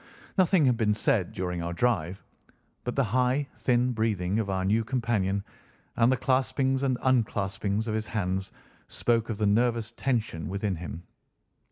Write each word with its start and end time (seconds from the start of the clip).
Nothing 0.35 0.65
had 0.65 0.77
been 0.77 0.95
said 0.95 1.31
during 1.31 1.61
our 1.61 1.73
drive, 1.73 2.23
but 2.83 2.95
the 2.95 3.03
high, 3.03 3.47
thin 3.55 3.91
breathing 3.91 4.39
of 4.39 4.49
our 4.49 4.65
new 4.65 4.83
companion, 4.83 5.43
and 5.95 6.11
the 6.11 6.17
claspings 6.17 6.81
and 6.81 6.97
unclaspings 7.03 7.87
of 7.87 7.93
his 7.93 8.07
hands, 8.07 8.51
spoke 8.87 9.29
of 9.29 9.37
the 9.37 9.45
nervous 9.45 9.91
tension 9.91 10.49
within 10.49 10.75
him. 10.77 11.03